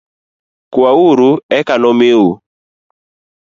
[0.73, 2.23] Kwauru eka nomiu